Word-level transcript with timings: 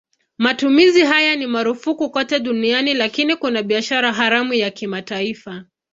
Matumizi 0.37 1.01
haya 1.01 1.35
ni 1.35 1.47
marufuku 1.47 2.09
kote 2.09 2.39
duniani 2.39 2.93
lakini 2.93 3.35
kuna 3.35 3.63
biashara 3.63 4.13
haramu 4.13 4.53
ya 4.53 4.71
kimataifa. 4.71 5.65